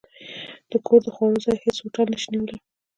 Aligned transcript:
د 0.69 0.71
کور 0.85 0.99
د 1.05 1.07
خوړو، 1.15 1.43
ځای 1.45 1.57
هېڅ 1.63 1.77
هوټل 1.83 2.05
نه 2.13 2.17
شي 2.21 2.29
نیولی. 2.33 2.57